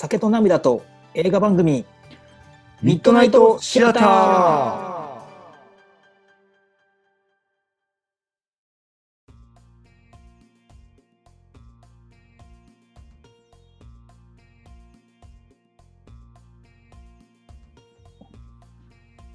[0.00, 1.84] 酒と涙と映画番組
[2.80, 4.04] ミッドナイトシアター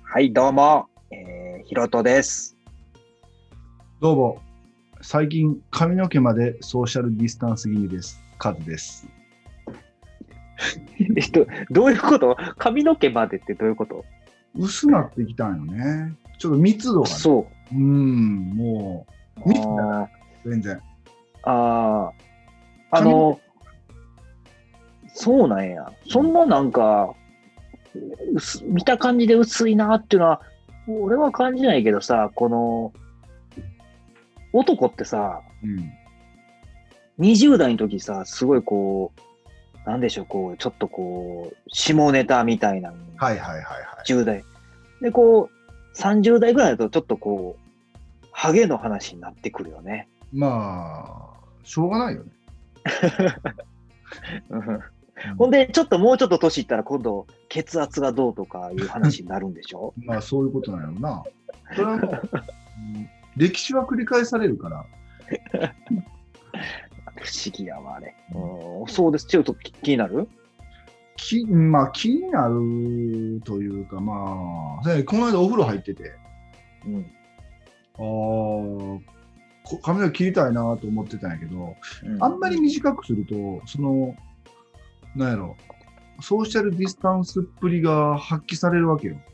[0.01, 2.57] はいどうも、えー、ひろとです
[4.01, 4.41] どうも、
[5.03, 8.19] 最近髪の毛までソーシャルディスタンス気味です。
[8.39, 9.07] カズです。
[11.15, 12.37] えっとどういうこと？
[12.57, 14.05] 髪の毛までってどういうこと？
[14.57, 16.15] 薄なってきたんよね。
[16.37, 17.75] ちょっと密度が、ね、そう。
[17.75, 19.07] うん、も
[19.45, 20.07] う見てあ
[20.45, 20.75] う全然。
[20.75, 20.79] ー
[21.43, 22.97] あー。
[22.97, 23.39] あの
[25.13, 25.91] そうなんや。
[26.09, 27.13] そんななんか
[28.33, 30.41] 薄見た感じで薄いなっていうのは
[30.87, 32.93] 俺は感じないけどさこの
[34.53, 35.91] 男ってさうん。
[37.17, 39.21] 20代の時さ、すごいこう、
[39.85, 43.83] なんでしょう、こう、ちょっとこう、下ネタみたいなの、はいはいはいはい。
[44.07, 44.43] 10代。
[45.01, 50.09] で、こう、30代ぐらいだとちょっとこう、ハゲの話になってくるよね。
[50.33, 52.31] まあ、しょうがないよね。
[54.49, 54.79] うん
[55.37, 59.93] ほんで、ちょっともうちょっと年いったら今度、血圧がどうとかいう話になるんでしょ？
[60.05, 61.23] まあ、そういうことなんやろな。
[61.73, 62.37] それはもう、う
[62.99, 64.85] ん歴史は繰り返されるから。
[67.15, 68.15] 不思議やわ、あれ。
[68.33, 69.25] うん、そうです。
[69.27, 70.27] ちょっと気気になる？
[71.17, 76.11] きまあ、気になるというか、まあ、でこの間お風呂入ってて、
[76.85, 77.05] うん。
[77.97, 78.99] あー
[79.63, 84.15] こ髪の毛切りたいなと思ってたんやけど、うんあんまり短くすると、その、
[85.15, 85.55] なんやろ、
[86.21, 89.15] ソーシャルディスタンスっぷりが発揮されるわけよ。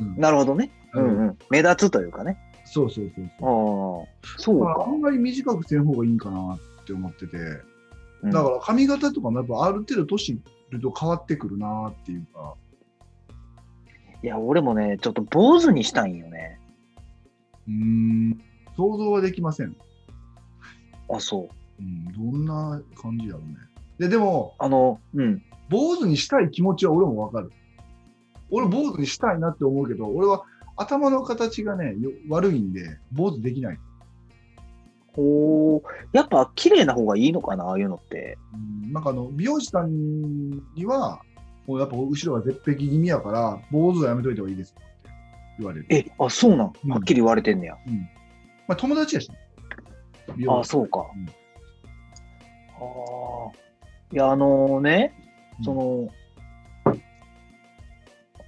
[0.00, 0.70] うんなるほどね。
[0.94, 1.38] ううんんうん。
[1.50, 2.38] 目立つというかね。
[2.74, 4.38] そうそうそうああそう。
[4.38, 4.90] そうかまああ。
[4.90, 12.54] んまり短くせん方がいいんかなって思ってて、うんだから髪型とかもやっぱある程度年いると変わってくるなっていうか、
[14.24, 16.58] いや、俺もね、ちょっと坊主にしたいんよね。
[17.68, 18.40] うーん、
[18.76, 19.76] 想像はできません。
[21.14, 21.48] あ、そ
[21.78, 21.82] う。
[21.82, 23.56] うん、どんな感じやろうね。
[23.98, 25.42] で、でも、あの、うん。
[25.68, 27.52] 坊主にしたい気持ちは俺もわかる。
[28.50, 30.44] 俺、坊主にしたいなって思うけど、俺は
[30.76, 33.78] 頭の形がね、よ悪いんで、坊主できない。
[35.16, 38.36] おーやっぱ綺麗な方がいいのかな、ああいうのって。
[38.52, 41.20] うん、なんかあの、美容師さんには、
[41.66, 44.82] もうやっぱ後ろが絶壁気味やから、坊主はやめといた方がいいですって
[45.58, 45.86] 言われる。
[45.88, 46.72] え、あ、そうなん？
[46.84, 47.76] うんはっきり言われてんねや。
[48.66, 49.36] まあ、友達やし、ね。
[50.48, 51.06] あ、師そうか。
[51.14, 51.26] うん
[52.76, 53.52] ああ。
[54.12, 55.14] いや、あのね、
[55.60, 56.08] うんその、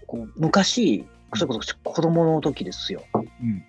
[0.09, 3.03] こう昔、それこそ子供の時ですよ。
[3.15, 3.65] うん。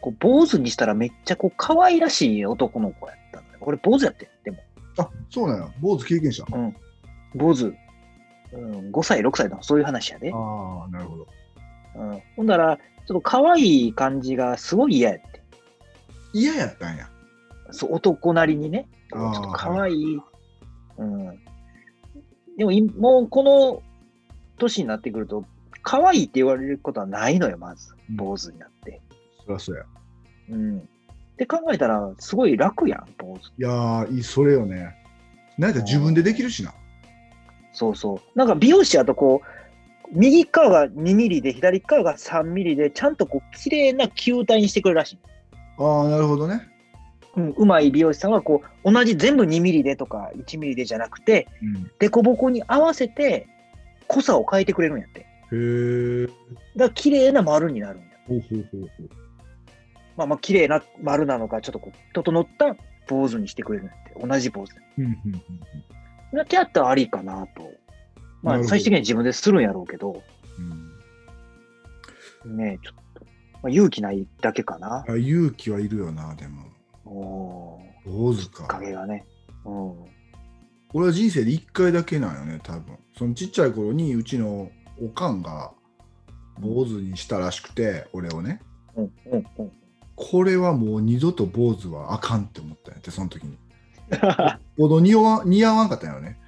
[0.00, 3.58] こう坊主にしたらめっちゃこう可愛らしい男の子やったのよ。
[3.60, 4.58] 俺坊主やってんでも。
[4.98, 5.68] あ、そうなんや。
[5.80, 6.44] 坊主経験者。
[7.34, 7.74] 坊主。
[8.52, 10.30] うん、5歳、6歳のそういう話やで。
[10.34, 11.26] ああ、なるほど。
[11.94, 15.42] うん、ほんだら、ちょっと可愛い感じがすごい嫌やって。
[16.34, 17.08] 嫌やったんや。
[17.70, 18.86] そう、男なりにね。
[19.10, 20.18] ちょっと可愛い。
[20.98, 21.38] うん。
[22.58, 23.82] でもい、もうこの
[24.58, 25.44] 年になってくると、
[25.82, 27.92] 可愛いって言われることはないのよ、まず。
[27.92, 29.00] うん坊主になって。
[29.44, 29.84] そりゃそうや。
[30.50, 30.78] うん。
[30.78, 30.82] っ
[31.36, 33.48] て考えたら、すごい楽やん、坊主。
[33.58, 34.94] いやー、いい、それよね。
[35.56, 36.74] なんか自分でできるしな。
[37.72, 38.38] そうそう。
[38.38, 45.18] なんか美容師やとこう、右側が2ミリで、左側が3ミリで、ちゃんとこう、綺麗な球体にしてくれるらしい。
[45.78, 46.68] ああ、なるほどね。
[47.34, 51.90] うん、うまい美容師さんはこう同じ全部2ミリでとか1ミリでじゃなくてうん。
[51.98, 53.48] 凸凹に合わせて
[54.06, 56.26] 濃さを変えてくれるんやってへえ。
[56.26, 56.36] だか
[56.76, 58.08] ら綺麗な丸になるんや。
[58.26, 59.08] ほうほうほうほう。
[60.16, 62.76] まあまあ綺麗な丸なのかちょっとこう整った
[63.08, 64.72] 坊主にしてくれるんやって同じ坊主。
[64.98, 65.42] うんうんうん
[66.34, 67.70] だってやったらありかなと。
[68.42, 68.64] まなるほど。
[68.64, 70.22] あ最終的には自分でするんやろうけど。
[72.44, 72.56] うん。
[72.56, 73.26] ねちょっと、
[73.62, 75.04] まあ、勇気ないだけかな。
[75.06, 76.64] あ勇気はいるよな、でも。
[77.04, 78.10] おー。
[78.10, 78.66] 坊主か。
[78.66, 78.80] か。
[78.80, 79.26] けがね。
[79.66, 79.94] うん。
[80.94, 82.98] 俺は人生で1回だけなんよね、多分。
[83.16, 84.70] そのちっちゃい頃にうちの
[85.02, 85.72] おかんが
[86.60, 88.60] 坊主にしたらしくて、俺をね。
[88.96, 89.72] うんうんうん
[90.14, 93.58] これはもう二度と坊主はあかんって思ったんやって、その時に。
[94.78, 96.38] ほど似合わ似合わんかったんよね。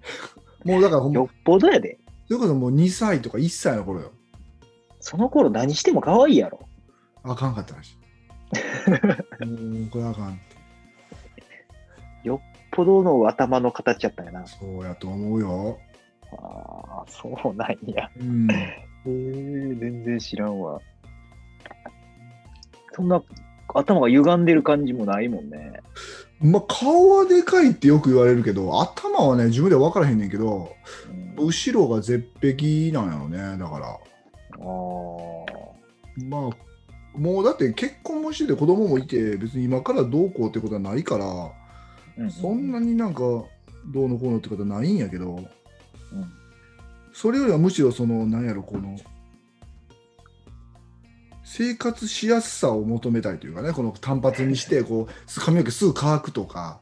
[0.64, 4.12] もうだからほんまよっぽどやでそれこそもう2歳とか1歳の頃よ。
[4.98, 6.60] その頃何しても可愛いやろ
[7.22, 7.98] あかんかったらし
[9.42, 9.44] い。
[9.46, 10.52] もうこれあかんって。
[12.72, 14.46] ぽどの頭の形やったんやな。
[14.46, 15.78] そうやと思うよ。
[16.38, 18.10] ああ、そうなんや。
[18.20, 18.50] うん。
[18.50, 18.76] へ
[19.06, 20.80] え全然知らんわ。
[22.94, 23.22] そんな
[23.74, 25.80] 頭が歪んでる感じもないもんね。
[26.40, 30.74] まあ、顔はでかいってよく言われるけど、頭はね、自分では分からへんねんけど、
[31.38, 33.86] うん、後ろが絶壁なんやろね、だから。
[33.86, 33.98] あ
[36.28, 41.50] まあ、もうだって結婚もしてて子供もいて、別に今からどうこうってことはないから、あ。
[42.30, 45.38] そんなになんかどうのこうのってことはないんやけど、
[46.12, 46.32] うん。
[47.12, 48.96] それよりはむしろその、なんやろ、この、
[51.44, 56.80] 生活しやすさを求めたいというかね、この単発にして、こう、髪の毛すぐ乾くとか、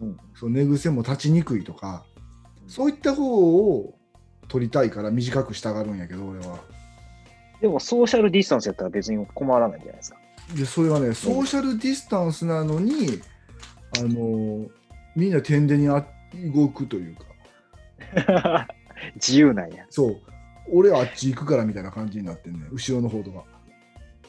[0.00, 0.16] うん。
[0.34, 2.04] そう寝癖も立ちにくいとか、
[2.66, 3.94] そういった方を
[4.48, 6.58] 取りたいから短くしたがるんやけど、俺は。
[7.60, 10.18] でもソーシャルディスタンスやったら別に困らないんじゃないですか。
[10.54, 13.20] で、それはね、ソーシャルディスタンスなのに、
[13.98, 14.66] あの、
[15.14, 16.06] みんな天でにあ
[16.54, 17.24] 動くというか、
[19.16, 19.86] 自由なんや。
[19.90, 20.20] そう、
[20.72, 23.44] 俺あっち行くからみたいな感じになってんね、後ろの方とか。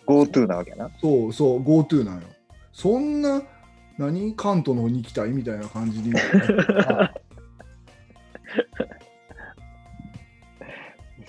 [0.06, 0.92] GoTo なわけやな。
[1.02, 2.24] そうそう、GoTo なんよ。
[2.74, 3.42] そんな、
[3.98, 6.14] 何関東の方に行きたいみたいな感じに。
[6.88, 7.14] あ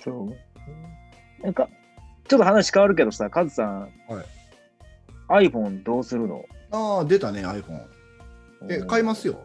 [0.03, 1.43] そう。
[1.43, 1.67] なんか、
[2.27, 3.91] ちょっと話変わるけどさ、カズさん、
[5.29, 6.45] iPhone どうするの？
[6.71, 7.81] あー、出たね、iPhone。
[8.69, 9.39] え、買いますよ。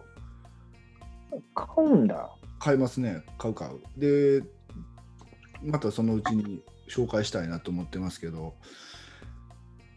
[1.55, 2.31] 買うんだ。
[2.65, 3.23] 買いますね。
[3.37, 4.01] 買う買う。
[4.01, 4.43] で、
[5.63, 8.55] またそのうちに紹介したいなと思ってますけど、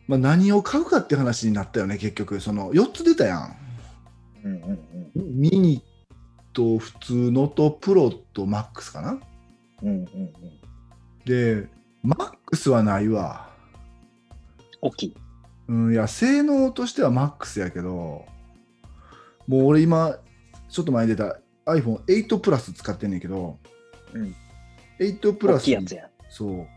[0.06, 2.42] まあ、何を買うかって話になったよね、結局。
[2.42, 3.56] その4つ出たやん。
[4.44, 4.80] うんうん
[5.16, 5.84] ミニ
[6.54, 9.20] と普通のとプロとマックスかな。
[9.82, 9.88] うん。
[9.88, 10.34] うんうんうん。
[11.26, 11.70] で、
[12.04, 13.50] マックスはないわ。
[14.82, 15.16] 大きい。
[15.70, 18.26] うん、いや、性能としてはマックスやけど、
[19.48, 20.18] もう俺今、
[20.70, 23.58] ちょっと前に出た iPhone8 プラス使ってんねんけど、
[24.14, 24.36] うん
[25.00, 25.70] 8プラス。
[26.30, 26.68] そう、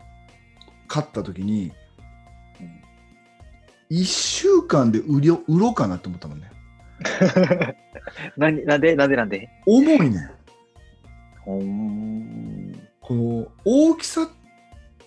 [0.87, 1.71] 買った時に、
[2.59, 2.81] うん
[3.91, 6.49] 1週間で売り売ろうかなって思ったもんね。
[8.37, 9.49] 何なんでなんでなんで？
[9.65, 10.29] 重いねん。
[11.43, 14.27] この大きさっ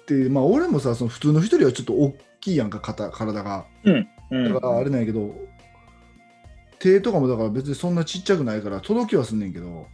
[0.06, 3.64] て、まあ俺もさ、その普通の人よりはちょっと大きいやんか、肩体が。
[3.84, 4.06] うん。
[4.52, 5.34] だからあれなんやけど、
[6.84, 9.86] 手とかもだから別にそんなちっちゃくないから届きはすんねんけど、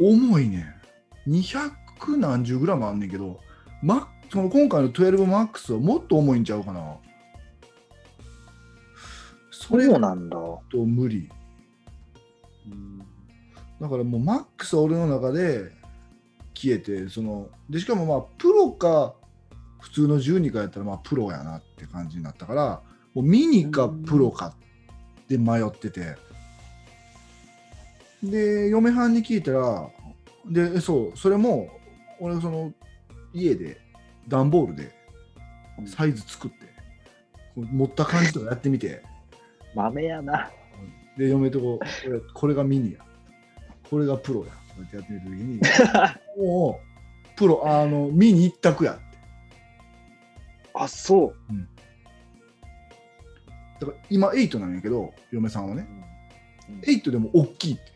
[0.00, 0.66] 重いね
[1.26, 1.30] ん。
[1.30, 3.38] 200何十グラムあんねんけど、
[3.80, 6.96] マその今回の 12MAX はもっと重いんちゃうかな。
[9.52, 10.36] そそれなんだ。
[10.36, 11.30] と無理。
[13.80, 15.70] だからもう MAX は俺の中で
[16.54, 19.14] 消えて、そのでしかもまあプロか
[19.80, 22.82] 普通の12かやったらまあプロやなって感じになったから、
[23.14, 26.16] もうミニかプロかって迷ってて。
[28.22, 29.90] で、嫁はんに聞いたら、
[30.46, 31.68] で、そう、それも
[32.20, 32.72] 俺その
[33.32, 33.80] 家で
[34.28, 34.94] 段ボールで
[35.86, 36.66] サイズ作って、
[37.54, 39.02] こう持った感じとかやってみて。
[39.74, 40.50] 豆やな。
[41.16, 43.00] で、嫁とここれ、これがミニや。
[43.90, 44.52] これがプロや。
[44.80, 45.60] ってやってみたときに、
[46.48, 46.80] も
[47.34, 49.02] う、プロ、あの、ミニ一択やって。
[50.74, 51.36] あ、そう。
[53.80, 56.02] だから今、8なんやけど、嫁さんはね、うん
[56.80, 57.91] 8でも大きいって。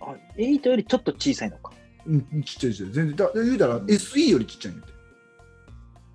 [0.00, 1.72] あ、8よりちょっと小さいのか。
[2.06, 2.92] うん、ちっちゃいちっちゃい。
[2.92, 4.92] 全然、だ言うたら SE よりちっちゃいんやって。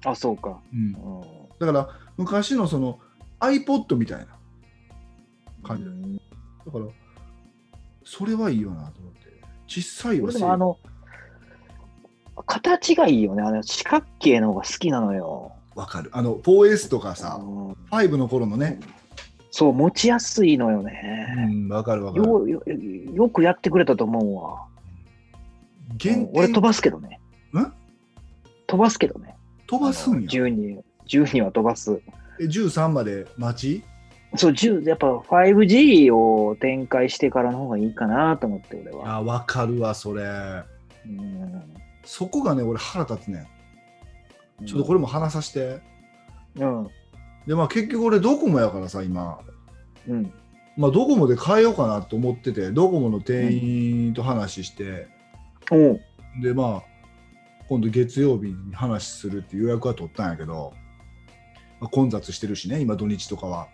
[0.05, 0.59] あ、そうか。
[0.73, 1.25] うんう。
[1.25, 2.99] んだから、昔のその
[3.39, 4.27] iPod みたいな
[5.63, 6.21] 感じだ,、うんだ
[6.71, 6.85] から、
[8.03, 9.25] それはいいよなと思って。
[9.67, 10.77] 小さいわ俺でもあの、
[12.45, 13.41] 形がいいよね。
[13.41, 15.51] あの四角形の方が好きなのよ。
[15.75, 16.09] わかる。
[16.13, 18.79] あの、4S とかさ、うん5の頃のね。
[19.57, 21.47] そう、持ちやすいのようね。
[21.49, 22.25] ん、わかるわかる。
[22.25, 22.61] よよ
[23.13, 24.65] よくやってくれたと思うわ。
[25.95, 27.21] 限俺飛ばすけどね。
[27.53, 27.71] ん
[28.67, 29.33] 飛ばすけどね。
[29.65, 32.01] 飛ばすんや？12、12は飛ばす。
[32.41, 33.83] え13まで待ち？
[34.35, 39.09] そう、10、やっぱ 5G を展開してからの方がいいかなと思って、俺は。
[39.09, 40.23] あ、わかるわ、それ。
[41.05, 41.63] うん
[42.03, 43.47] そこがね、俺腹立つね
[44.59, 44.65] ん。
[44.65, 45.81] ちょっとこれも話させて。
[46.57, 46.87] うん。
[47.47, 49.39] で、まあ結局俺ドコモやからさ、今。
[50.07, 50.33] うん。
[50.77, 55.07] まあドコモで変えようかなと思ってて、ドコモの店員と話して、
[55.71, 56.01] おう
[56.41, 56.95] で、まあ、
[57.67, 60.73] 今度月曜日に話するって予約は取ったんやけど、
[61.79, 63.67] まあ、混雑してるしね、今土日とかは。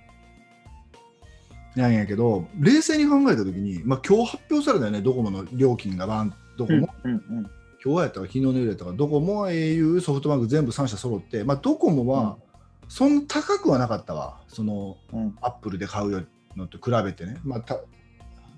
[1.75, 7.21] なんやけど、冷静に考えたときに、まあ今日発表されたよね、ドコモの料金がバン、ドコうんモ、うん
[7.83, 12.37] 今日やったか昨日の夜やったかドコモ au ソフトバンク全部3社揃って、まあ、ドコモは
[12.91, 14.41] そんな高くはなかったわ。
[14.49, 15.21] そのうん。
[15.21, 17.79] うんアップルで買うのと比べてね、まあ、た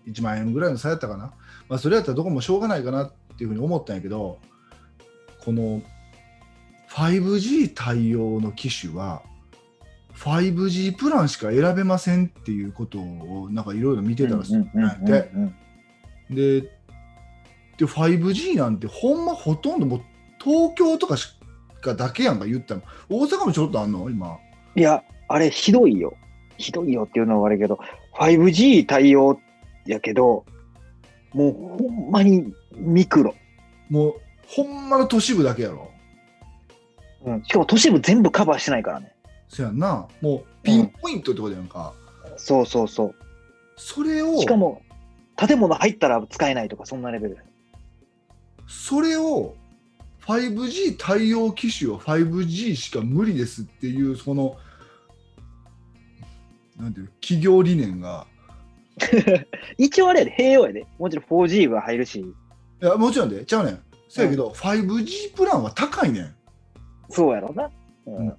[0.07, 1.33] 1万円ぐらいの差やったかな、
[1.69, 4.39] まあ、それやったらドコモしょうがないかなっていうふうに思ったんやけど
[5.45, 5.83] この
[6.89, 9.21] 5G 対応の機種は
[10.15, 15.31] 5G プランしか選べませんっていうことをなんかいろいろ見てたらするんやって。
[15.35, 15.55] うん
[16.29, 16.61] で
[17.77, 20.01] で 5G なんてほんまほとんどもう
[20.39, 21.35] 東京とかし
[21.83, 24.09] かだけやんか言ったの大阪もちょっとあんの？
[24.09, 24.37] 今
[24.75, 26.15] いや、あれひどいよ。
[26.57, 27.79] ひどいよっていうのは悪いけど、
[28.15, 29.39] 5G 対応
[29.85, 30.45] やけど、
[31.33, 33.35] もうほんまにミクロ。
[33.89, 35.91] もうほんまの都市部だけやろ？
[37.25, 39.13] うん、しかも都市部全部カバーしてないからね。
[39.47, 41.93] そやんなもうピンポイントってことやんか、
[42.37, 43.13] そうそうそ
[43.77, 44.37] それをう。
[44.37, 44.81] しかも、
[45.35, 47.37] 建物入ったら使えないとか、そんなレベル。
[48.67, 49.55] それを
[50.25, 54.57] 5G 対応機種は 5G しか無理ですっていうその
[56.77, 58.25] なんていうの企業理念が。
[59.77, 60.85] 一応あれやで、併用やで。
[60.99, 62.25] もちろん 4G は入るし、い
[62.79, 63.45] やもちろんで。
[63.45, 63.79] ちゃうねん。
[64.07, 66.35] そうやけど、5G プランは高いねん。
[67.09, 67.69] そうやろな。
[68.05, 68.33] うん。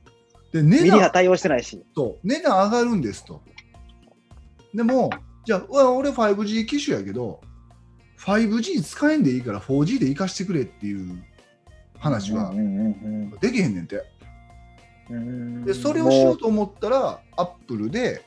[0.53, 1.11] で値段。
[1.13, 1.85] 対応してないし。
[1.95, 3.43] と値段上がるんですと。
[4.75, 5.11] でも
[5.45, 7.41] じゃあ俺 5G 機種やけど
[8.19, 11.23] 5G 使えんでいいから 4G で活かしてくれっていう
[12.05, 12.51] 話は。
[12.51, 14.03] うんうんできへんねんて。
[15.67, 18.23] でそれをしようと思ったらアップルで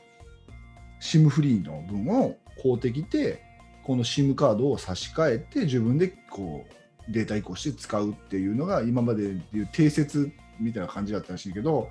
[1.00, 3.42] SIM フリーの分を買うてきて
[3.84, 6.66] この SIM カードを差し替えて自分でこ
[7.08, 10.30] うデータ移行して使うっていうのが今までいう定説
[10.60, 11.88] みたいな感じだったらしいけど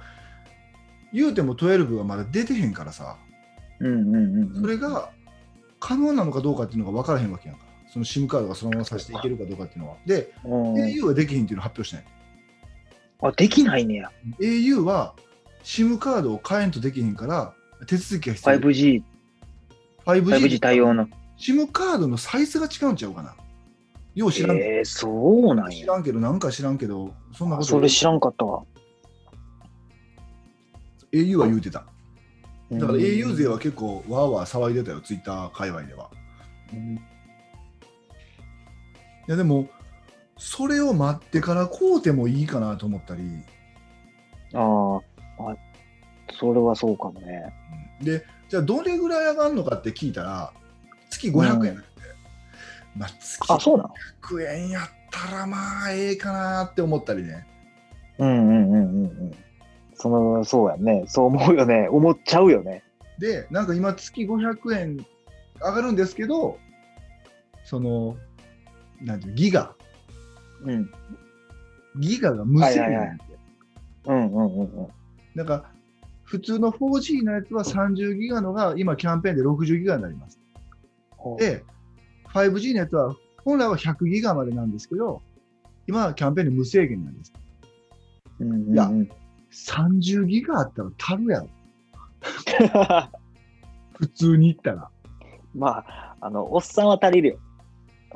[1.12, 3.17] 言うても12はまだ出てへんからさ。
[3.79, 5.12] それが
[5.79, 9.98] 可能なのかどうかっていうのが分からへんわけやんかその SIM カードがそのままさしていけるかどうかっていうのは。
[10.06, 12.06] でうん、au はできへんっていうのを発表してない
[13.22, 14.12] あ、できないねや。
[14.39, 15.15] au は
[15.63, 17.53] SIM カードを変えんとできへんから
[17.88, 18.56] 手続きが必要。
[18.58, 19.03] 5G、
[20.06, 21.08] 5G, 5G 対応の。
[21.38, 23.36] SIM カードのサイズが違うんちゃうかな。
[24.15, 25.79] よう知らん,、えー、そうなんや。
[25.82, 27.67] 知らんけどなんか知らんけどそんなこと。
[27.70, 28.63] それ知らんかったわ。
[31.12, 31.86] au は言うてた。
[32.72, 33.01] だからうん。
[33.01, 36.10] au 勢は結構わーわー騒いでたよツイッター界隈では。
[36.74, 37.00] うん
[39.27, 39.67] いやでも
[40.38, 43.24] それを待ってから買うてもいいかなと思ったり
[44.53, 45.01] あー
[45.39, 45.55] あ、
[46.39, 47.53] それはそうかもね。
[48.01, 50.53] でじゃあどれぐらい上がるのかって聞いたら
[51.10, 51.75] 月500円なんで、
[52.96, 53.89] まあ月あ、そうなの
[54.22, 57.46] ？100円やったらまあええかなって思ったりね
[58.19, 59.31] うんうんうんうんうん。
[59.93, 61.05] その、そうやね。
[61.07, 61.88] そう思うよね。
[61.89, 62.84] 思っちゃうよね。
[63.19, 65.05] でなんか今月500円
[65.60, 66.60] 上がるんですけど
[67.63, 68.15] その
[69.01, 69.75] なんていうギガ
[70.63, 70.89] うん。
[72.00, 73.24] ギガが無制限なんで
[74.06, 74.88] うんうんうんうん。
[75.36, 75.66] なんか
[76.24, 80.39] 普通の 4G のやつは30ギガのが今キャンペーンで60ギガになります。
[81.39, 81.63] で、
[82.34, 85.22] 5G のやつは本来は100ギガまでなんですけど、
[85.88, 87.34] 今はキャンペーンで無制限なんです。
[88.39, 88.89] うんうんうん、いや
[89.51, 91.50] 30ギガあったら足るやろ。
[93.98, 94.89] 普通に言ったら。
[95.56, 97.39] まあ、あの、おっさんは足りるよ。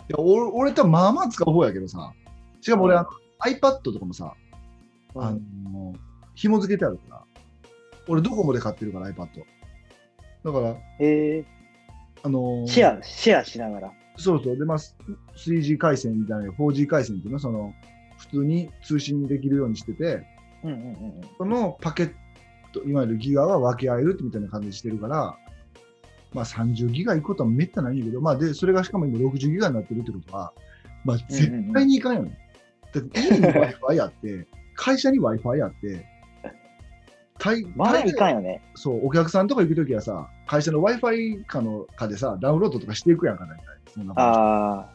[0.09, 2.13] いや俺俺多分まあまあ使う方やけどさ、
[2.61, 4.33] しかも俺、あの iPad とかもさ、
[5.15, 5.93] あの
[6.35, 7.23] 紐付けてあるから、
[8.07, 9.27] 俺ドコモで買ってるから iPad。
[10.43, 11.45] だから、え
[12.23, 13.91] あのー、シェア、シェアしながら。
[14.17, 14.57] そうそう。
[14.57, 14.95] で、まあ、す
[15.35, 17.73] 3G 回線みたいな、4G 回線っていうのは、その、
[18.17, 20.23] 普通に通信できるようにしてて、
[20.63, 21.21] うんうんうんうん。
[21.37, 22.13] そのパケッ
[22.73, 25.37] ト、いわゆるギガは分け合えるってみたいな感じにしてるから、
[26.33, 30.53] まあ30ギガ行くことはめったないんやけど、まあで、それがしかも今60ギガになってるってことは、
[31.03, 32.37] まあ絶対にいかんよね。
[32.93, 36.05] だって家に Wi-Fi あって、会社に Wi-Fi あって、
[37.37, 38.61] 大まあ大いかんよね。
[38.75, 43.63] そう、お客さんとか行くときはさ、会社の Wi-Fi かのかでさ、ダウンロードとかしていくやんか、大体。
[43.93, 44.89] そんなああ。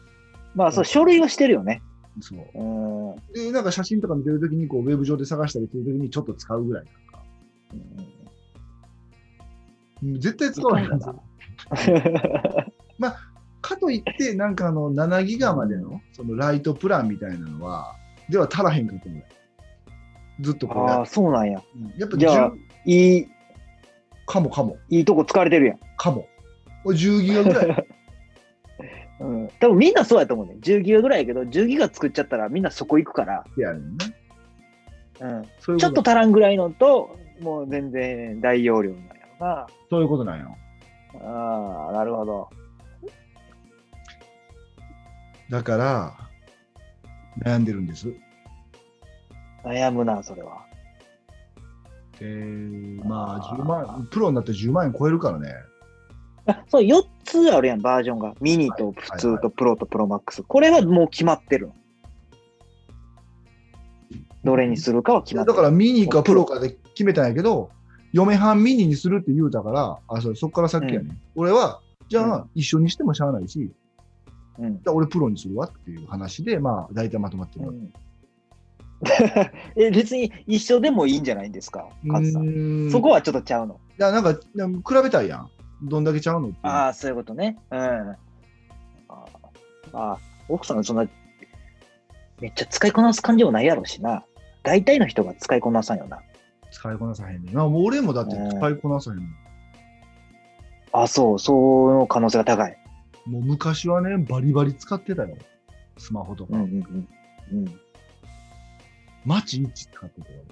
[0.55, 1.81] まあ、そう、書類はしてるよね。
[2.21, 2.39] そう。
[2.55, 3.11] うん。
[3.11, 7.23] うんで、なんか写真とか見てるときに、こう、ウェブ上で探したりするときにちょっと使うぐらいなんか。
[7.73, 8.17] うん
[10.19, 11.15] 絶対使わへんから。
[13.67, 17.95] かといって、なんかあの、7ギガまでの、そのライトプランみたいなのは、
[18.29, 19.23] では足らへんかと思う。
[20.39, 21.61] ずっとこうやああ、そうなんや。
[21.97, 23.27] やっぱじゃあ10いい、
[24.25, 25.79] かもかも、いいとこ疲れてるやん。
[25.97, 26.27] かも。
[26.83, 27.87] これ10ギガぐらい。
[29.19, 29.47] うん。
[29.59, 30.57] 多分みんなそうやと思うね。
[30.61, 33.79] 10ギガぐらいやけど、10ギガ作っちゃったらみんなそこ行くから、やね。
[35.19, 35.77] うん。
[35.77, 39.67] ちょっと足らんぐらいのと、もう全然大容量なんやろな。
[39.89, 40.55] そういうことなんよ。
[41.21, 42.49] ああ、なるほど。
[45.49, 46.13] だから、
[47.39, 48.13] 悩んでるんです。
[49.63, 50.65] 悩むな、それは。
[52.19, 55.53] えー、まあ、10万、プロになって10万円超えるからね。
[56.47, 58.33] あそう、4つあるやん、バージョンが。
[58.41, 60.43] ミニと普通とプロとプロマックス。
[60.43, 61.73] これはもう決まってるの。
[64.43, 65.55] どれにするかは決まってる。
[65.55, 67.69] だからミニかプロかで決めたんやけど、
[68.13, 74.75] 嫁はんミニにするって言うたから、あ、そそっから先やね、俺は、じゃあ、う一緒にしてもしゃあないし、じうん。
[74.75, 77.67] ゃあ俺プロにするわっていう話で、まあ、大体まとまってる。
[77.67, 77.93] うん
[79.77, 82.87] え、別に一緒でもいいんじゃないんですか、カズさん。
[82.87, 83.75] んそこはちょっとちゃうの？
[83.99, 84.39] いや、なんか、比
[85.03, 85.49] べたいやん。
[85.83, 87.59] どんだけちゃうのああ、そういうことね。
[87.69, 87.77] うん。
[87.79, 88.15] あー
[89.93, 90.17] あー、
[90.49, 91.07] 奥さんそんな、
[92.41, 94.23] めっちゃ使いこなす感じもないやろしな。
[94.63, 96.19] 大体の人が使いこなさんよな。
[96.77, 97.75] 使いこなさへんねん。
[97.75, 99.27] 俺もだって使いこなさへんもん。
[100.93, 101.53] あそう、そ
[101.89, 102.77] の可能性が高い。
[103.25, 105.35] もう昔はね、バリバリ使ってたよ。
[105.97, 106.55] スマホとか。
[106.55, 107.07] うんうん
[107.51, 107.57] うん。
[107.57, 107.79] うん。
[109.25, 110.43] マチ1使ってたよ。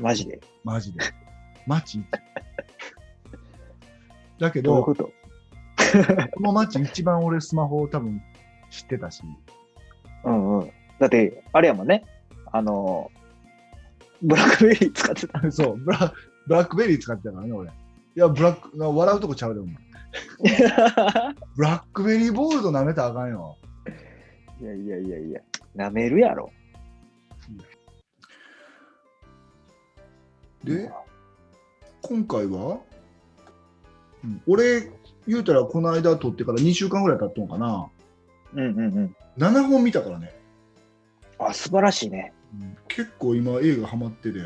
[0.00, 0.40] マジで？
[0.64, 1.00] マジで。
[1.66, 2.04] マチ1。
[4.38, 5.12] だけど、ど
[6.32, 8.22] このマチ一番俺スマホを多分
[8.68, 9.22] 知ってたし。
[10.24, 10.70] うんうん。
[10.98, 12.04] だって、あれやもんね。
[12.52, 13.10] あの、
[14.22, 15.40] ブラックベリー使ってた。
[15.52, 16.12] そう、ブラ
[16.46, 17.68] ブラックベリー使ってたからね、俺。
[17.68, 17.72] い
[18.16, 19.74] や、ブラック、な笑うとこちゃうで、お前。
[21.56, 23.56] ブラックベリーボールド舐めたらあかんよ。
[24.60, 25.40] いやいやいやいや、
[25.76, 26.50] 舐めるやろ。
[30.64, 30.90] で、
[32.02, 32.80] 今回は、
[34.22, 34.90] うん俺、
[35.26, 37.88] 言うたらこの間撮ってから2週間ぐらい経ったのかな。
[38.54, 39.16] うんうんうん。
[39.38, 40.34] 7本見たからね。
[41.38, 42.34] あ、素晴らしいね。
[42.88, 44.38] 結構今映画ハマってて、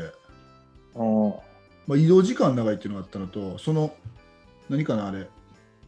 [0.95, 1.33] うん。
[1.87, 3.95] まあ、移動時間長いっていうのがあったのと、その、
[4.69, 5.27] 何かな、あれ、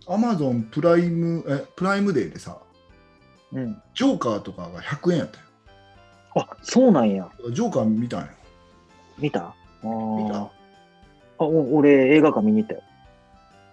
[0.08, 2.58] アマゾンプライム、え、プライムデーでさ、
[3.52, 3.82] うん。
[3.96, 5.44] ジョーカーとかが100円やったよ。
[6.36, 7.30] あ、そうなんや。
[7.52, 8.28] ジョーカー見たんよ。
[9.18, 9.40] 見た？
[9.46, 10.38] あー見た？
[10.44, 10.52] あ、
[11.40, 12.84] お俺映画館見に行ったよ。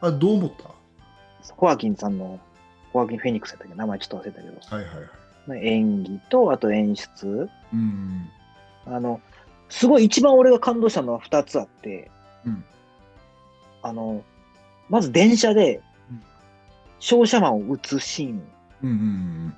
[0.00, 0.70] あ、どう思った？
[1.54, 2.40] ホアキンさんの、
[2.92, 3.74] ホアキン・フェニックスやったっけ？
[3.74, 5.66] ど、名前ちょっと忘れたけど、はいはいはい。
[5.66, 7.50] 演技と、あと演出。
[7.74, 8.94] うん。
[8.94, 9.20] あの、
[9.68, 12.10] すごい一番俺が感動したのは2つあって、
[12.46, 12.64] うん
[13.82, 14.22] あの、
[14.88, 16.22] まず電車でうん、
[17.00, 18.42] 商社マンを撃つシーン
[18.82, 19.54] うんうん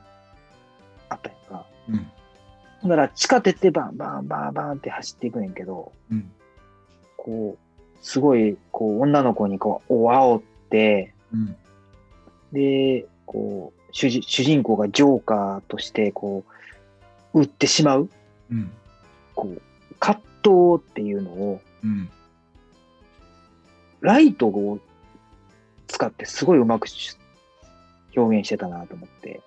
[1.08, 1.66] あったやんか。
[1.88, 1.94] うん
[2.82, 2.88] うん。
[2.88, 6.32] だから地下鉄でバンバンバンバンって走っていくねんけど、うん
[7.16, 11.56] こう、すごい、こう、女の子にこう、お煽って、うん
[12.52, 16.52] で、こう、主人主人公がジョーカーとして、こう、
[17.36, 18.08] 撃ってしまう、
[18.50, 18.70] うん。
[19.34, 19.62] こう、
[20.00, 22.08] 葛藤っていうのを、うん。
[24.00, 24.80] ライトを
[25.86, 27.16] 使ってすごいうまくし
[28.16, 29.40] 表現してたなと思って。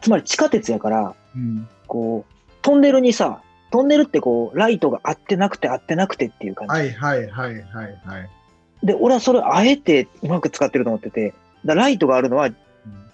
[0.00, 1.68] つまり地下鉄やから、うん。
[1.88, 3.42] こう、トンネルにさ、
[3.72, 6.72] トンネルってこう、ライトが合ってなくて合ってなくてっていう感じ。
[6.72, 7.62] はいはいはいはい
[8.04, 8.30] はい。
[8.84, 12.50] で、俺はそれあえてうまく使ってると思ってて、だライトがあるのは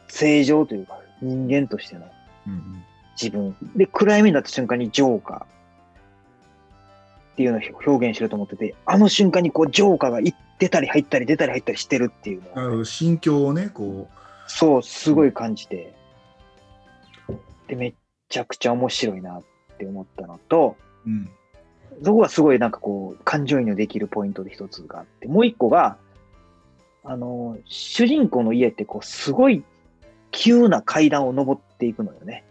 [0.09, 2.03] 正常というか、人間としての。
[2.03, 2.14] うん
[3.21, 3.57] 自分。
[3.77, 5.45] で、暗闇になった瞬間にジョーカー。
[5.45, 14.09] っていうのを表現してると思ってて、あの瞬間にこう、ジョーカーがい出たり入ったり出たり入ったりしてるっていうの心境をね、こ
[14.47, 15.95] そう、すごい感じて、
[17.67, 17.95] で、めっ
[18.29, 19.43] ちゃくちゃ面白いなっ
[19.79, 20.77] て思ったのと、
[21.07, 21.29] う、うん。
[22.03, 25.97] そこがすごいなんかこう、感情移入できるポイントで一つがあって、もう一個が、
[27.03, 29.65] あの、主人公の家ってこう、すごい
[30.35, 32.45] 急な階段を登っていくのよね。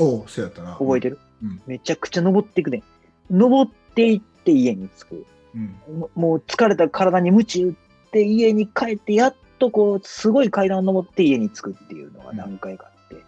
[0.00, 0.72] おう、そうやったな。
[0.72, 2.82] 覚えてる、うんめちゃくちゃ登っていくね。
[3.30, 5.26] 登っていって家に着く。
[5.54, 7.74] うんももう疲れた体に鞭打っ
[8.10, 13.24] て家に帰って、やっとこう、すごい階段を登って家に着くっていうのが何回かあって、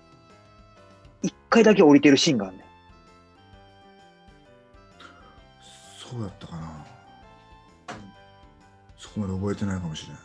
[1.22, 2.64] 一、回だけ降りてるシーンがあるね。
[6.10, 6.86] そうやったかな。
[8.98, 10.20] そこまで覚えてないかもしれない。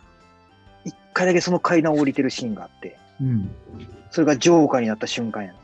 [0.86, 3.50] 一回だけその階段を降りてるシーンがあって、うん。
[4.12, 5.60] それがジョーカーになった瞬間やの。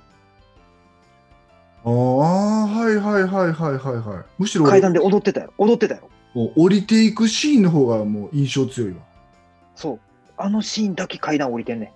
[1.85, 4.23] ああ、はいはいはいはいはいはい。
[4.39, 5.53] むしろ階段で踊ってたよ。
[5.57, 6.09] 踊ってたよ。
[6.33, 8.97] 降りていくシーンの方がもう印象強いわ。
[9.75, 9.99] そう。
[10.37, 11.93] あのシーンだけ階段降りてんね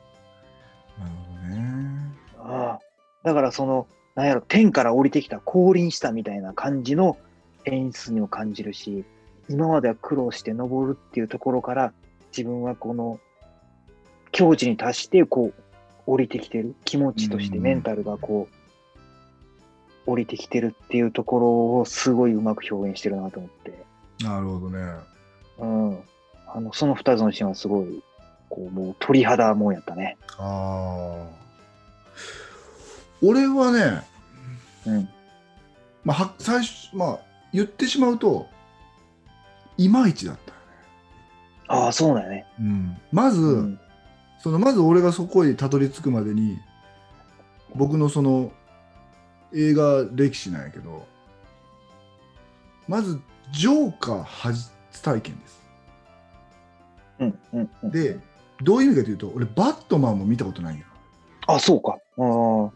[1.00, 1.02] ん。
[1.04, 2.16] なるほどね。
[2.38, 2.80] ああ。
[3.24, 7.18] だからその、なんやろ、天から降りてきた、降臨したみたいな感じの
[7.66, 9.04] 演出にも感じるし、
[9.50, 11.94] 今までは苦労して登るっていうところから、
[12.32, 13.20] 自分はこの
[14.32, 15.64] 境地に達して、こう、
[16.06, 16.76] 降りてきてる。
[16.86, 23.84] 気持ちとしてうんメンタルがこう、降りてきてるっていうところをすごいうまく表現してるなと思って。
[24.24, 24.80] なるほどね。
[25.60, 26.00] うん。
[26.48, 28.04] あの、その二つのシーンはすごい、
[28.50, 30.18] こう、もう鳥肌もんやったね。
[30.38, 31.40] ああ。
[33.22, 34.02] 俺はね、
[34.86, 35.10] うん。
[36.04, 37.20] まあ、は最初、まあ、
[37.54, 38.48] 言ってしまうと、
[39.78, 40.64] いまいちだったよね。
[41.68, 42.46] ああ、そうだよね。
[42.60, 43.80] うん、まず、うん。
[44.40, 46.58] そのまず俺がそこにたどり着くまでに
[47.76, 48.52] 僕のその
[49.54, 51.06] 映画歴史なんやけど
[52.88, 53.20] まず
[53.52, 54.72] ジョーカー初
[55.02, 55.60] 体験です。
[57.20, 58.20] うんうんうん、で
[58.64, 60.86] どういう意味かというと俺バットマンも見たことないんや。
[61.48, 61.98] あ、そうか。
[62.18, 62.72] あバッ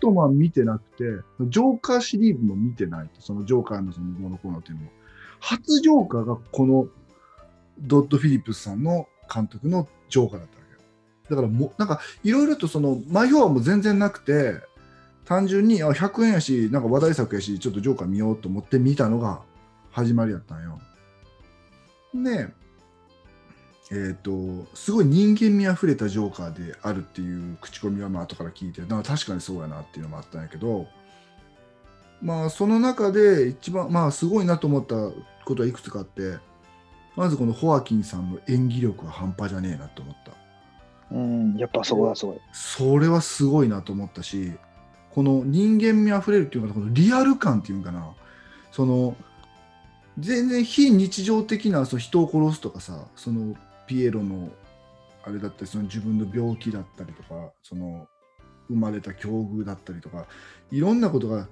[0.00, 1.04] トマン見てなくて
[1.48, 4.90] ジョーカーシリーズも見てないとそのジョーカーのそのどうのこうのっていうのも
[5.40, 6.88] 初ジョーカーがこの
[7.78, 10.55] ドッド・フィリップスさんの監督のジョーカーだった。
[11.28, 14.60] だからもなんかいろいろとその前評判も全然なくて
[15.24, 19.40] 単純にあ100円やしなんか話題作やしちょっとジョーカー見ようと思って見たのが
[19.90, 20.80] 始まりやったんよ。
[22.14, 22.48] で
[23.92, 30.88] えー、とすごい人間味あふれたジョーカーであるっていう口コミはまあ後から聞いてだか確かにそうやなっていうのもあったんやけど
[32.20, 34.96] まあその中で一番まあすごいなと思った
[35.44, 36.38] ことはいくつかあって
[37.14, 40.32] まずこのホアキンさんの演技力は半端じゃねえなと思った
[41.10, 42.40] うん、やっぱそこはすごい。
[42.52, 44.52] それはすごいなと思ったし
[45.10, 48.06] この人間味あふれるっていうかこのリアル感っていうかな
[48.70, 49.16] その
[50.18, 53.54] 全然非日常的なその人を殺すとかさその
[53.86, 54.50] ピエロの
[55.24, 58.06] あれだったりその自分の病気だったりとかその
[58.68, 60.26] 生まれた境遇だったりとか
[60.70, 61.48] いろんなことが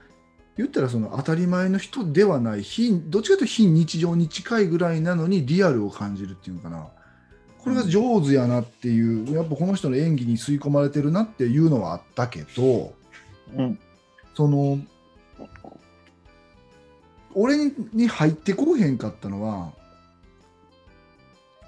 [0.57, 6.89] 言ったらその当たり前の人ではない非どっちかというと非日常に近いぐらいなのにリアルを感じるっていうのかな
[7.65, 12.93] これが上手やなっていうやっぱこの人の演技に吸い込まれてるなっていうのはあったけど
[13.57, 13.79] うん。
[14.35, 14.79] その
[17.33, 19.73] 俺に入ってこうへんかったのは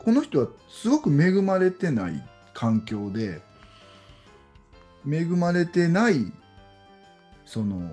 [0.05, 3.41] この人はすごく恵まれてない環境で
[5.11, 6.31] 恵まれてない
[7.47, 7.91] その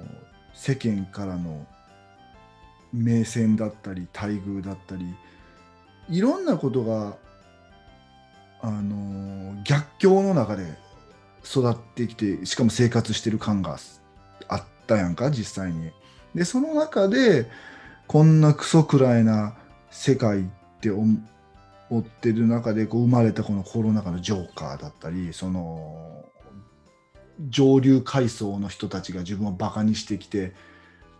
[0.53, 1.65] 世間からの
[2.91, 5.05] 目線だったり待遇だったり
[6.09, 7.15] いろんなことが
[8.63, 10.63] あの逆境の中で
[11.45, 13.77] 育ってきてしかも生活してる感が
[14.47, 15.91] あったやんか実際に。
[16.33, 17.47] でその中で
[18.07, 19.55] こんなクソくらいな
[19.91, 20.43] 世界っ
[20.81, 21.19] て思
[21.93, 26.23] ってる中でこう生まれたこのコロナ禍のジョーカーだったりその
[27.49, 30.53] 上流階層の人たちが自分をバカにしてきて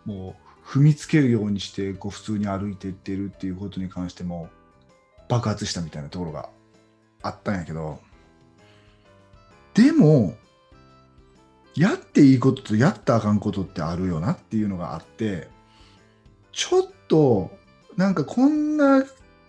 [0.06, 4.50] もう踏みつけるようにしてこう普通に歩いていってるっていうことに関しても
[5.28, 6.50] 爆発したみたいなところが
[7.24, 8.00] あったんやけど
[9.74, 10.36] でも
[11.76, 15.48] やっていいこととやったあかんことってあるよなっていうのがあって
[16.52, 17.52] ちょっと
[17.98, 19.04] なんかこんな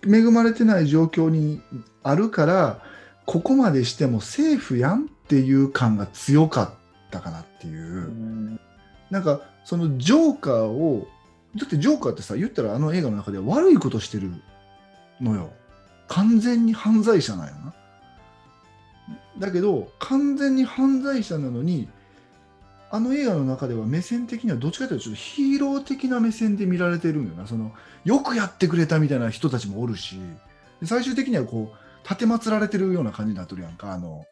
[0.07, 1.61] 恵まれてない状況に
[2.03, 2.83] あるから
[3.27, 8.61] ここまでしてもセーフやんっていう感が強かったかなっていうう。
[9.11, 11.07] なんかそのジョーカーを
[11.57, 14.33] だってジョーカーってさ言ったらあの映画の中で悪いことしてる
[15.21, 15.51] のよ
[16.09, 17.75] 完全に犯罪者なんやな。
[19.39, 21.89] だけど完全に犯罪者なのに
[22.91, 27.47] あの映画の中では目線的にはどっちかというとちょっとヒーロー的な目線で見られてるんよな。
[27.47, 27.73] その
[28.05, 30.21] よくやってくれたみたいな人たちもおるし。
[30.81, 33.93] で最終的にはこう立てまつられてるような感じになってるやんか。
[33.93, 34.25] あの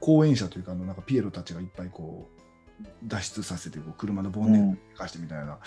[0.00, 2.34] 講演者というかあのなんかピエロたちがいっぱいこう
[3.04, 5.58] 脱出させてこう車のボンネットにかしてみたいな、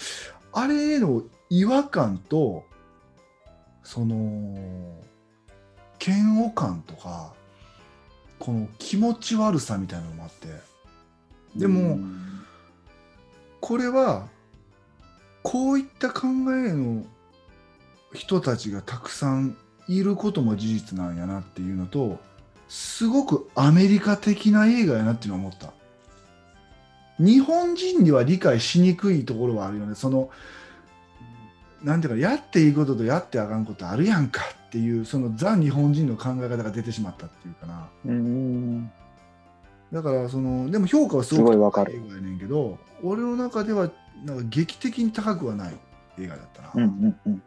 [0.53, 2.63] あれへの違和感と
[3.87, 4.53] その
[6.05, 7.31] 嫌悪感とか
[8.37, 10.47] この気持ち悪さみたいなのもあって。
[11.55, 11.97] でも
[13.61, 14.27] これは
[15.41, 17.05] こういった考えの
[18.13, 19.55] 人たちがたくさん
[19.87, 22.19] いることも事実なんやなっていうのと
[22.67, 25.71] すごくアメリカ的な映画やなっていうのを思った。
[27.19, 29.95] 日本人には理解しにくいところはあるよね。
[29.95, 30.29] その
[31.83, 38.91] なんていうかやっていいこととやってあかんことあるやんかっていうそのザ日本人の考え方が出てしまったっていうかなうん
[39.91, 41.93] だからそのでも評価はすすごいわかる。
[41.95, 43.89] 映画やねんけど俺の中では
[44.25, 45.75] なんか劇的に高くはない
[46.19, 46.71] 映画だったな。
[46.75, 47.41] うんうんうん。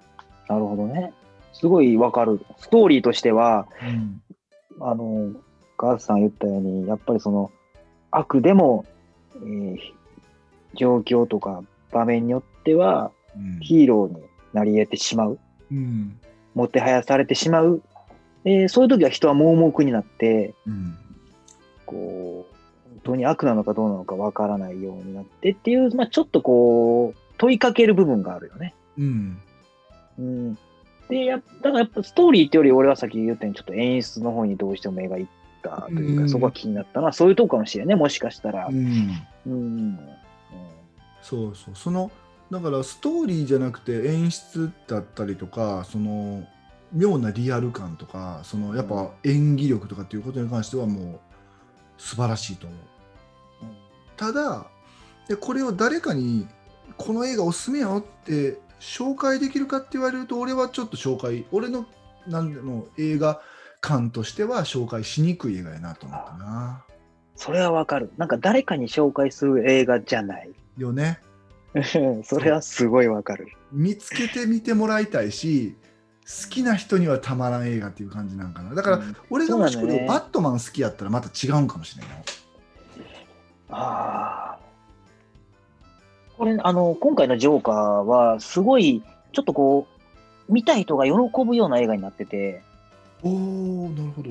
[0.49, 1.12] なるほどね。
[1.53, 2.40] すごいわかる。
[2.59, 4.23] ストーリーとしては、うん
[4.81, 5.33] あの、
[5.77, 7.51] ガースさん言ったように、やっぱりその、
[8.11, 8.87] 悪でも、
[9.37, 9.77] えー
[10.75, 13.20] 状況とか場面によっては、うん
[13.61, 15.38] ヒーローになり得てしまう。
[15.71, 16.19] うん
[16.55, 17.83] もてはやされてしまう。
[18.45, 20.97] でそういう時は人は盲目になって、うん
[21.87, 28.75] こう、本当に悪なのかどうなのかわからないようになってっていう、まあ、ちょっとこう、問いかける部分があるよね。
[28.97, 29.38] うん
[30.19, 30.59] うん。
[31.09, 35.27] で、やだからやっぱストーリーってより俺はさっき言ったようにちょっと演出の方にどうしても目がいっ
[35.62, 38.69] たというか、うんそこが気になったのはそういうとこかもしれないね、もしかしたら。
[38.69, 39.11] うん
[39.47, 39.99] うん。
[41.23, 42.11] そうそうその
[42.51, 46.45] だからストーリーじゃなくて演出だったりとかその
[46.93, 51.21] 妙なリアル感とかそのやっぱ演技力とかっていうことに関してはもう
[51.97, 52.79] 素晴らしいと思う。
[54.17, 54.67] ただ
[55.29, 56.49] でこれを誰かに
[56.97, 61.87] この映画おすすめよって紹介できるかって言われると俺はちょっと紹介俺の
[62.27, 63.41] なんでも映画
[63.81, 66.85] 館としては紹介しにくい映画やなと思ったな
[67.37, 68.13] それはわかる。
[68.19, 70.51] なんか誰かに紹介する映画じゃない。
[70.77, 71.21] よね
[72.25, 73.49] それはすごいわかる。
[73.73, 75.77] 見つけてみてもらいたいし
[76.27, 78.75] 好きな人にはたまらん映画っていう感じなんかな。
[78.75, 79.17] だから、うん。
[79.31, 82.25] 俺がもしこれバットマン好きやったらまた違うんかもしれないよ
[83.71, 84.59] ああ。
[86.37, 89.03] これ、あの、今回のジョーカーは、すごい、
[89.33, 89.87] ちょっとこ
[90.49, 91.13] う、見た人が喜
[91.47, 92.63] ぶような映画になってて、
[93.23, 94.31] おおなるほど。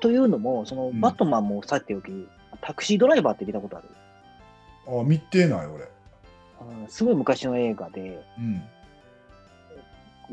[0.00, 1.00] というのも、その、うん。
[1.00, 2.28] バットマンもさておき、
[2.60, 3.88] タクシードライバーって聞いたことある？
[4.86, 5.88] あ見てない俺
[6.68, 8.62] うんすごい昔の映画で、うん。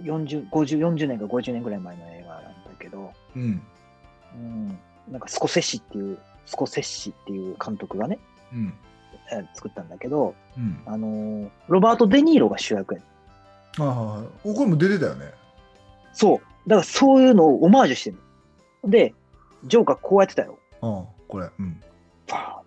[0.03, 3.61] 40、50、40年か50年ぐらい前の映画なんだけど、うん。
[4.35, 8.19] うん、なんかスコセッシっていう、スコセッシっていう監督がね、
[8.53, 8.73] うん。
[9.31, 10.81] えー作ったんだけど、うん。
[10.85, 13.01] あのーロバート・デ・ニーロが主役や
[13.79, 15.31] あはいはいおこれも出てたよね。
[16.13, 16.69] そう。
[16.69, 18.17] だからそういうのをオマージュしてる
[18.83, 18.89] の。
[18.89, 19.13] で、
[19.65, 20.57] ジョーカーこうやってたよ。
[20.81, 21.49] あこれ。
[21.59, 21.81] うん。
[22.27, 22.61] バ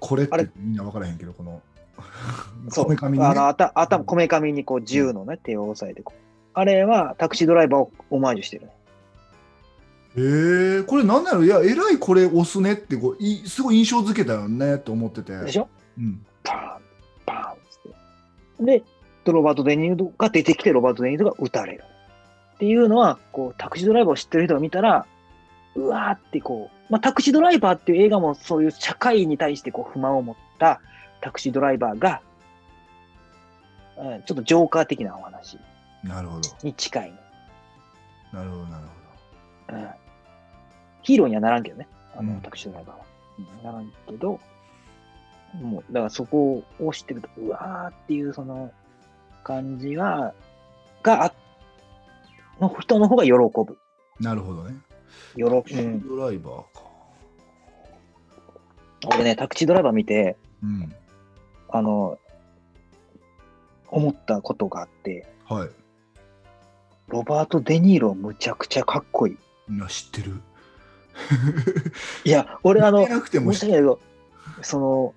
[0.00, 1.60] これってみんな分からへんけどこの
[2.70, 2.90] そう。
[2.90, 6.20] ねあの、頭、こめかみにこう銃のね、手を押さえてこう。
[6.54, 8.66] あれはタクシードライバーをオマージュしてる。
[10.16, 15.68] へえこれなんだろういやえらいこれ押すねってこういすごい印象付けたよねって思っててでしょ？
[15.98, 16.82] うんバーン、
[17.26, 17.56] バーンっ
[18.66, 18.80] て。
[18.80, 18.84] で、
[19.32, 21.84] ロバート・デ・ニーロが出てきて、ロバート・デ・ニーロが撃たれる。
[22.54, 25.04] っていうのは、こう、タクシードライバーを知ってる人が見たら、
[25.76, 30.80] うわーってこう、まあ、タクシードライバーっていう映画もそういう社会に対してこう不満を持った
[31.20, 32.22] タクシードライバーが、
[33.98, 35.58] うん、ちょっとジョーカー的なお話
[36.04, 37.18] なるほどに近いね、
[38.32, 38.84] なるほどなる
[39.70, 39.88] うん。
[41.02, 43.04] ヒーローにはならんけどね、あの、うんタクシードライバーは。
[43.38, 44.40] うんならんけど、
[45.60, 48.70] もう、だからそこを知ってると、うわーっていうその
[49.44, 50.34] 感じは、
[51.02, 51.32] があ、
[52.60, 53.38] の人の方が喜ぶ。
[53.48, 53.76] ほど
[54.20, 54.76] なるほどね
[55.36, 55.48] 喜ぶ。
[55.48, 56.00] うタクシん。
[56.00, 56.82] ードライバーか
[59.06, 60.94] 俺ね、タクシードライバー見て、うん
[61.70, 62.18] あの、
[63.88, 65.68] 思ったことがあって、はい
[67.08, 69.36] ロバート・デ・ニーロむちゃくちゃかっこいい。
[69.88, 70.42] 知ってる
[72.24, 74.00] いや、俺あの見て、なくても知って申し訳ないけど、
[74.62, 75.14] その、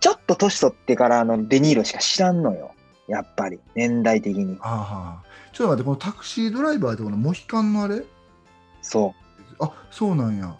[0.00, 2.72] ちょっと年取ってからあのデ・ニーロしか知らんのよ。
[3.06, 4.58] やっぱり、年代的に。
[4.60, 8.02] ああはあちょっと待ってこのタクシードライバーってこのモヒカンのあれ？
[8.82, 9.14] そ
[9.60, 10.56] あそうなんや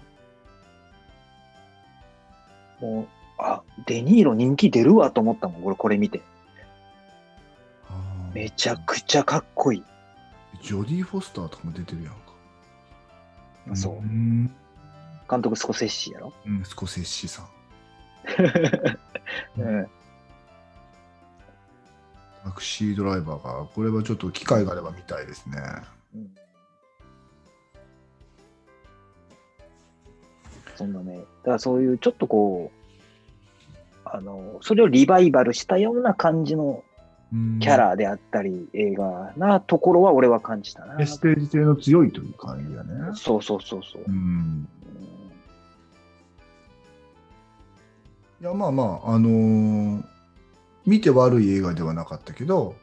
[2.80, 2.84] う。
[2.84, 6.20] もう、あ、デ・ニーロ人気出るわと思ったもん、俺これ見て。
[8.34, 9.84] めちゃくちゃかっこいい。
[10.62, 12.18] ジョディ・フォスターとかも出てるやんか
[13.74, 14.46] そううん
[15.30, 16.32] 監督スコセッシやろ？
[16.46, 17.46] うんスコセッシさん
[19.60, 19.88] うん。
[22.44, 25.56] タクシードライバーがこれはちょっと機会があれば見たいですね
[26.14, 26.34] うん
[30.76, 32.77] そんなね、だからそういうちょっとこう、
[34.14, 36.82] あの、それをリバイバルしたような感じの
[37.30, 37.58] うん。
[37.60, 40.94] キャラであったり、映画なところは俺は感じたな。
[40.94, 43.10] メッセージ性の強いという感じだね。
[43.14, 44.02] そうそうそうそう。
[44.08, 44.14] うん。
[44.14, 44.68] うん。
[48.40, 50.02] いやまあまああのー
[50.86, 52.74] 見て悪い映画ではなかったけど、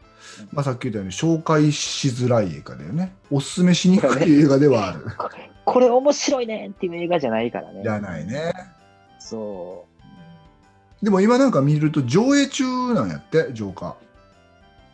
[0.52, 3.16] まあ、さっき言ったように紹介しづらい映画だよね。
[3.32, 5.06] おすすめしにくい映画ではある。
[5.18, 7.82] これこれ面白いねっていう映画じゃないからね。
[7.82, 8.54] じゃないね。
[9.18, 9.88] そ
[11.06, 12.66] でも今なんか見ると上映中
[12.96, 13.96] なんやってジョーカう。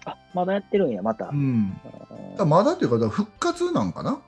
[0.04, 1.26] あ、まだやってるんや、また。
[1.26, 1.80] ーうん。
[2.36, 4.20] あだまだっていうか復活なんかな？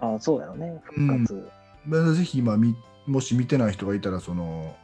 [0.00, 1.50] あそうやろね、復活。
[1.84, 4.76] まあぜひ今みもし見てない人がいたらその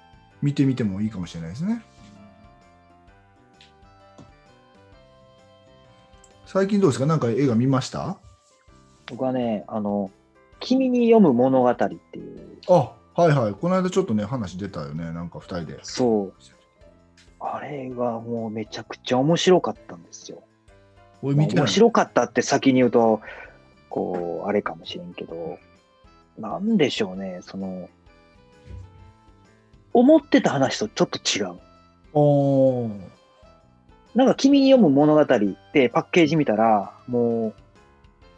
[0.42, 1.80] 見てみてもいいかもしれないですね。
[6.46, 7.06] 最近どうですか？
[7.06, 8.18] なんか映画見ました？
[9.06, 10.10] 僕はね、あの、
[10.58, 11.86] 君に読む物語って
[12.18, 16.32] いう、あはいはいこの間ちょっとね話出たよねなんか2人でそう。
[17.44, 20.44] あれがもうめちゃくちゃ面白かったんですよ。
[21.22, 23.20] 俺見て面白かったって先に言うと、
[23.90, 25.58] こう、あれかもしれんけど、
[26.38, 27.88] なんでしょうね、その、
[29.92, 31.58] 思ってた話とちょっと違う。
[32.14, 33.00] おー
[34.14, 35.26] なんか君に読む物語っ
[35.72, 37.54] てパッケージ見たら、もう、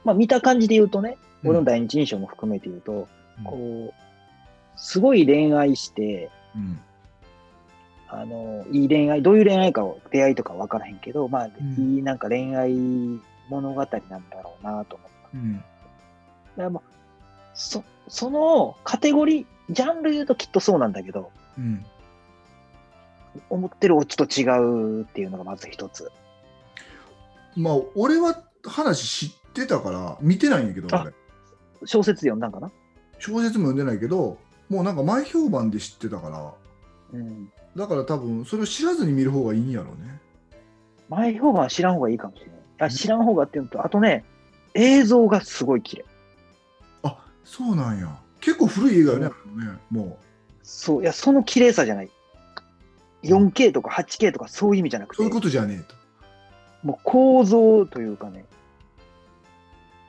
[0.05, 3.09] まあ見た感じで言うとね、俺の第一印象も含めて言うと、
[3.39, 4.04] うんこう、
[4.77, 6.81] すごい恋愛して、うん。
[8.09, 11.51] あの、いい恋愛、どういう恋愛かを、出会いとか分からへんけど、まあ、ん。
[11.97, 12.73] いいなんか恋愛
[13.49, 13.97] 物語なんだ
[14.43, 15.29] ろうなと思った。
[15.35, 15.57] うん。
[15.57, 15.67] だか
[16.57, 16.83] らまあ、
[17.55, 21.85] そ、そのカテゴリー、ジャンル言うときっとそうなんだけど、うん。
[23.51, 26.13] 思ってるオチと違うっていうのがまず一つ。
[27.57, 30.89] まあ俺は話知ってたから見てないんやけど
[31.85, 32.71] 小説読んだんかな？
[33.19, 34.39] 小説も読んでないけど
[34.75, 36.53] もうなんか前評判で知ってたから。
[37.13, 37.53] うん。
[37.77, 40.21] だから多分それを知らずに見る方がいいんやろうね。
[41.09, 42.57] 前評判は知らん方がいいかもしれない。
[42.81, 44.25] あ知らん方がっていうのと、あとね、
[44.75, 46.05] 映像がすごい綺麗。
[47.05, 48.19] あそうなんや。
[48.41, 49.33] 結構古い映画よね,、ね
[49.91, 50.19] も
[50.63, 52.11] そう、いや、その綺麗さじゃない。
[53.23, 55.95] 4K とか 8K とかそういう意味じゃなくて、うそういうことじゃねえと。
[56.83, 58.45] もう構造というかね、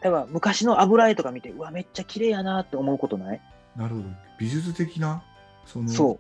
[0.02, 3.42] だから昔の油絵とか見て、うわ、めっちゃ綺麗やなって思うことない？
[3.76, 4.08] なるほど
[4.40, 5.24] 美術的な？
[5.66, 6.20] そのそう、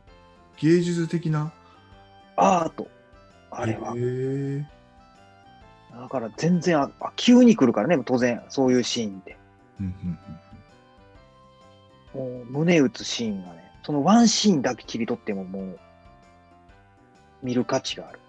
[0.61, 1.53] 芸術的な？
[2.35, 2.87] アート。
[3.51, 3.99] あれはへ。
[3.99, 4.65] え
[5.93, 9.37] だから全然あ、あ急に来るからね、当然、そういうシーンって。
[9.79, 10.17] うんうん
[12.13, 15.79] もう胸打つシーンがね、そのワンシーンだけ切り取ってももう、
[17.43, 18.19] 見る価値がある。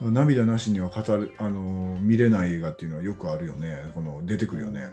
[0.00, 4.90] うん涙なしには語る、あのー見れない映画っていうのはよくあるよねこの出てくるよね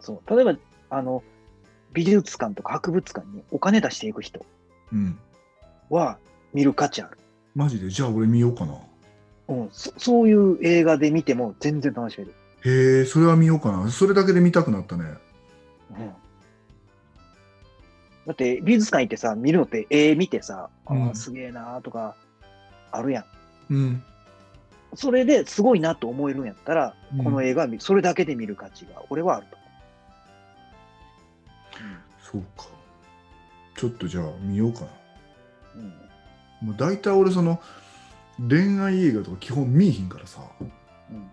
[0.00, 0.36] そう。
[0.36, 0.54] 例えば、
[0.90, 1.22] あの、
[1.92, 4.44] 美術館とか博物館にお金出していく人
[4.92, 5.18] うん。
[5.88, 6.18] は
[6.52, 7.18] 見る価値ある。
[7.54, 7.88] マジで？
[7.88, 8.74] じゃあ俺見ようかな。
[9.48, 12.34] うん、そそういう映画で見ても全然楽しめる。
[12.64, 13.90] へえそれは見ようかな。
[13.90, 15.04] それだけで見たくなったね。
[15.90, 16.06] うん、
[18.26, 21.10] だって美術館行ってさ、見るのって絵見てさ、あうん。
[21.10, 22.14] ーすげえなーとか
[22.92, 23.22] あるや
[23.68, 23.74] ん。
[23.74, 24.04] うん。
[24.94, 27.24] それですごいなと思えるんやったら、うん。
[27.24, 29.56] この映画は見それだけで見る価値が俺はあると
[32.30, 32.66] そうか。
[33.76, 34.86] ちょっとじゃあ見ようかな。
[34.86, 34.92] 思
[35.76, 35.80] う。
[36.62, 36.68] うん。
[36.68, 37.60] もう大体俺その
[38.38, 40.40] 恋愛映画とか基本見えひんからさ。
[40.60, 40.70] うんう
[41.20, 41.30] ん。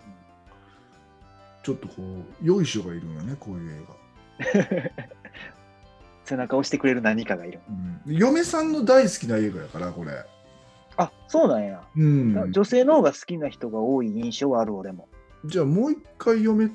[1.63, 1.93] ちょっとこ
[2.41, 3.83] うよいしょがいるんよねこういう映
[6.23, 7.59] 背中を押してくれる何かがいる。
[7.67, 10.25] 画、うん、嫁さんの大好きな映画やからこれ。
[10.97, 11.83] あ、そうなんや。
[11.95, 12.51] うん。
[12.51, 15.07] 女性の方が好きな人が多い印象はある俺も。
[15.45, 16.71] じゃあもう一回嫁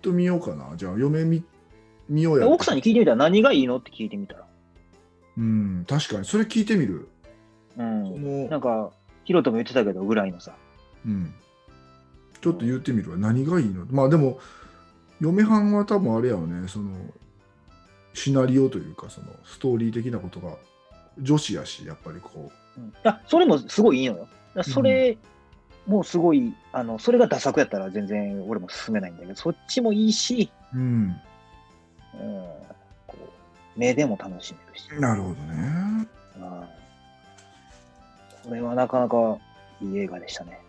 [0.00, 0.74] と見ようかな。
[0.76, 1.44] じゃあ嫁見
[2.08, 2.48] 見ようや。
[2.48, 3.16] 奥さんに聞いてみたら？
[3.16, 4.46] 何がいいのって聞いてみたら。
[5.36, 6.24] うん確かに。
[6.24, 7.08] それ聞いてみる？
[7.76, 8.44] うそん。
[8.44, 8.90] のなんか、
[9.24, 10.54] ヒロトも言ってたけど、ぐらいのさ。
[11.06, 11.34] うん。
[12.40, 13.16] ちょっと言ってみるわ。
[13.16, 13.84] 何がいいの？
[13.90, 14.38] まあでも
[15.20, 16.68] 嫁はんは多分あれやよね。
[16.68, 16.92] その
[18.14, 20.56] シナリオというかそのストーリー的なことが
[21.20, 22.80] 女子やしやっぱりこう。
[22.80, 24.28] ん、いや、それもすごいいいのよ。
[24.62, 25.18] それ
[25.86, 31.16] もすごい、あの、それがダサくやったら全然俺も進めないんだけど、そっちもいいし、ううん
[32.14, 32.44] うん、
[33.06, 33.16] こ
[33.76, 34.88] う目でも楽しめるし。
[35.00, 36.68] なるほどねうん
[38.48, 39.38] これはなかなか
[39.82, 40.60] いい映画でしたね。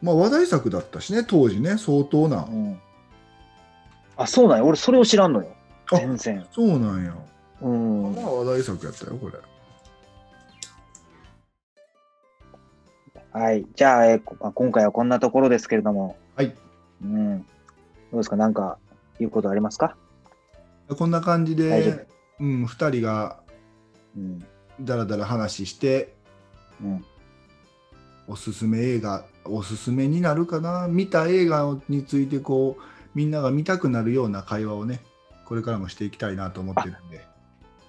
[0.00, 2.80] まあ話題作だったしね当時ね相当なうん。
[4.16, 4.64] あ、そうなんや。
[4.64, 5.48] 俺それを知らんのよ。
[5.90, 6.46] あ全然。
[6.52, 7.12] そうなんや
[7.62, 8.14] うん。
[8.14, 9.38] まあ話題作やったよこれ
[13.32, 13.66] はい。
[13.74, 16.16] じゃあ、えー今回はこんなところですけれども。
[16.36, 16.54] はい。
[17.02, 17.38] うん。
[17.40, 17.44] ど
[18.12, 18.36] うですか？
[18.36, 18.78] なんか
[19.18, 19.96] 言うことありますか？
[20.88, 22.06] こんな感じで、
[22.40, 23.40] うん、2人が
[24.16, 24.44] うん。
[24.80, 26.14] だらだら話して
[26.82, 27.04] うん。
[28.26, 30.86] おすすめ映画おすすめになるかな？
[30.88, 32.82] 見た映画についてこう
[33.14, 35.00] みんなが見たくなるような会話をね
[35.44, 37.26] これからもしていきたいなと思ってるんで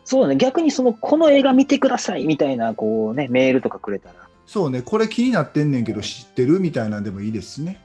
[0.05, 0.37] そうだね。
[0.37, 4.15] 逆にその、この映画見てくださいみたいな、こうね、メールとかくれたら。
[4.47, 7.79] そうねこれ気になってんねんけど知ってるみたいなんでもいいですしね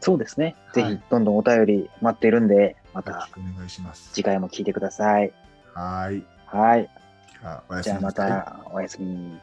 [0.00, 0.56] そうですね。
[0.72, 5.32] ぜひはい、どんどんお便り待ってるんで、またお願いします次回も聞いてください。
[5.74, 6.90] はーいはい。
[7.40, 9.38] じゃあおやすじゃあまたおやすみ。